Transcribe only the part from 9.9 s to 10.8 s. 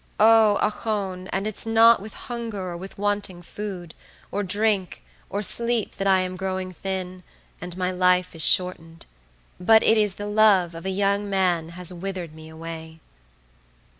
is the love